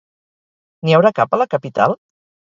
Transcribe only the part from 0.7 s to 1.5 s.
N'hi haurà cap a la